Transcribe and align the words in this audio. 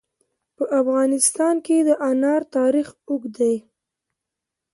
په 0.57 0.63
افغانستان 0.79 1.55
کې 1.65 1.77
د 1.87 1.89
انار 2.09 2.41
تاریخ 2.57 2.87
اوږد 3.09 3.31
دی. 3.39 3.55